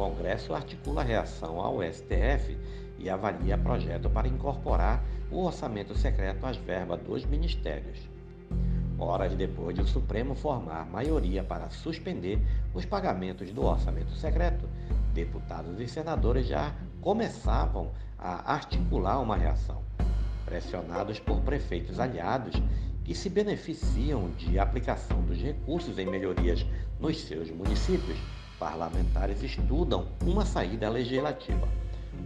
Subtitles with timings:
[0.00, 2.56] Congresso articula reação ao STF
[2.98, 8.08] e avalia projeto para incorporar o orçamento secreto às verbas dos ministérios.
[8.98, 12.40] Horas depois de o Supremo formar maioria para suspender
[12.72, 14.66] os pagamentos do orçamento secreto,
[15.12, 19.82] deputados e senadores já começavam a articular uma reação.
[20.46, 22.54] Pressionados por prefeitos aliados
[23.04, 26.64] que se beneficiam de aplicação dos recursos em melhorias
[26.98, 28.18] nos seus municípios,
[28.60, 31.66] parlamentares estudam uma saída legislativa.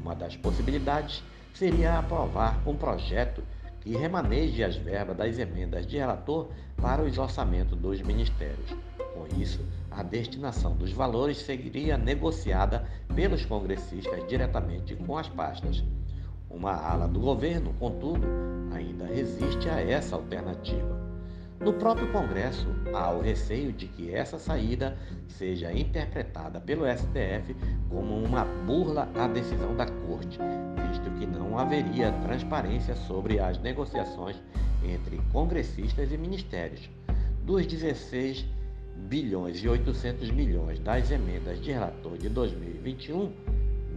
[0.00, 1.24] Uma das possibilidades
[1.54, 3.42] seria aprovar um projeto
[3.80, 8.76] que remaneje as verbas das emendas de relator para os orçamentos dos ministérios.
[9.14, 15.82] Com isso, a destinação dos valores seguiria negociada pelos congressistas diretamente com as pastas.
[16.50, 18.26] Uma ala do governo, contudo,
[18.72, 21.17] ainda resiste a essa alternativa.
[21.60, 27.54] No próprio Congresso, há o receio de que essa saída seja interpretada pelo STF
[27.90, 30.38] como uma burla à decisão da Corte,
[30.88, 34.36] visto que não haveria transparência sobre as negociações
[34.84, 36.88] entre congressistas e ministérios.
[37.44, 38.46] Dos 16
[39.08, 43.32] bilhões e 800 milhões das emendas de relator de 2021,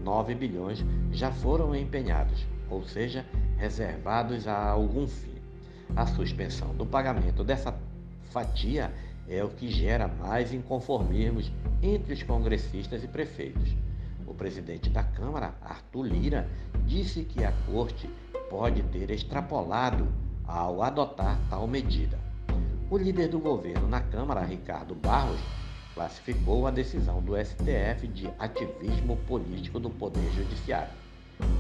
[0.03, 3.23] 9 bilhões já foram empenhados, ou seja,
[3.58, 5.31] reservados a algum fim.
[5.95, 7.75] A suspensão do pagamento dessa
[8.31, 8.94] fatia
[9.28, 13.75] é o que gera mais inconformismos entre os congressistas e prefeitos.
[14.25, 16.47] O presidente da Câmara, Arthur Lira,
[16.86, 18.09] disse que a Corte
[18.50, 20.08] pode ter extrapolado
[20.45, 22.17] ao adotar tal medida.
[22.89, 25.39] O líder do governo na Câmara, Ricardo Barros,
[25.94, 30.94] classificou a decisão do STF de ativismo político do Poder Judiciário.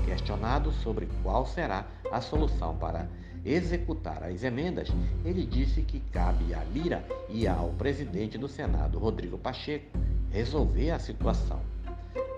[0.05, 3.07] Questionado sobre qual será a solução para
[3.45, 4.89] executar as emendas,
[5.25, 9.85] ele disse que cabe a Lira e ao presidente do Senado, Rodrigo Pacheco,
[10.31, 11.59] resolver a situação.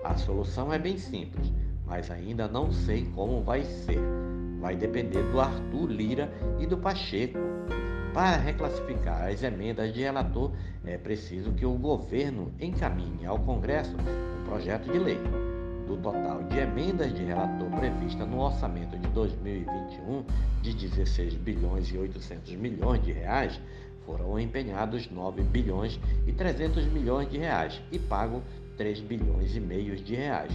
[0.04, 1.52] A solução é bem simples,
[1.86, 3.98] mas ainda não sei como vai ser.
[4.60, 7.38] Vai depender do Arthur Lira e do Pacheco.
[8.12, 10.52] Para reclassificar as emendas de relator,
[10.84, 15.18] é preciso que o governo encaminhe ao Congresso um projeto de lei
[15.86, 20.24] do total de emendas de relator prevista no orçamento de 2021
[20.62, 23.60] de 16 bilhões e 800 milhões de reais,
[24.04, 28.42] foram empenhados 9 bilhões e 300 milhões de reais e pago
[28.76, 30.52] 3 bilhões e meio de reais.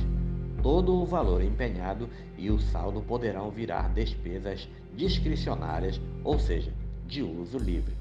[0.62, 6.74] Todo o valor empenhado e o saldo poderão virar despesas discricionárias, ou seja,
[7.08, 7.94] de uso livre.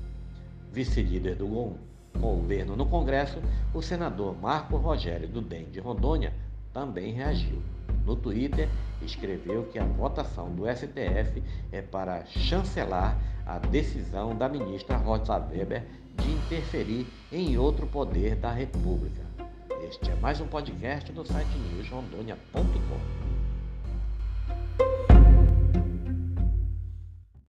[0.73, 1.77] Vice-líder do
[2.19, 3.39] governo no Congresso,
[3.73, 6.33] o senador Marco Rogério do DEM de Rondônia
[6.79, 7.61] também reagiu.
[8.07, 8.69] No Twitter,
[9.03, 15.85] escreveu que a votação do STF é para chancelar a decisão da ministra Rosa Weber
[16.17, 19.23] de interferir em outro poder da República.
[19.89, 23.28] Este é mais um podcast do site newsrondônia.com.